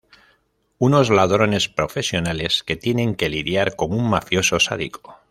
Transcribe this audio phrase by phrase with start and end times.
[0.79, 5.17] Unos ladrones profesionales que tienen que lidiar con un mafioso sádico.